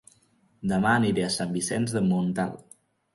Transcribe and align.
Dema 0.71 0.93
aniré 0.93 1.25
a 1.25 1.29
Sant 1.35 1.53
Vicenç 1.57 1.93
de 1.99 2.03
Montalt 2.07 2.65